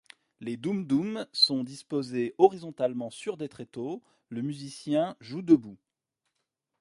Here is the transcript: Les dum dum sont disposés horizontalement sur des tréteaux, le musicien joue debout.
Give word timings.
Les 0.39 0.57
dum 0.57 0.83
dum 0.87 1.27
sont 1.31 1.63
disposés 1.63 2.33
horizontalement 2.39 3.11
sur 3.11 3.37
des 3.37 3.47
tréteaux, 3.47 4.01
le 4.29 4.41
musicien 4.41 5.15
joue 5.19 5.43
debout. 5.43 5.77